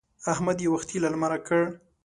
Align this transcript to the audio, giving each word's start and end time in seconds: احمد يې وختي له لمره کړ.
احمد 0.31 0.57
يې 0.63 0.67
وختي 0.75 0.97
له 1.03 1.09
لمره 1.13 1.39
کړ. 1.47 1.61